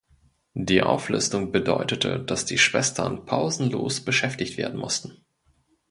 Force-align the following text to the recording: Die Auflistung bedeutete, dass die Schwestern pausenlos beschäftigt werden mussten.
Die 0.55 0.81
Auflistung 0.81 1.51
bedeutete, 1.51 2.17
dass 2.19 2.45
die 2.45 2.57
Schwestern 2.57 3.23
pausenlos 3.27 4.03
beschäftigt 4.03 4.57
werden 4.57 4.79
mussten. 4.79 5.17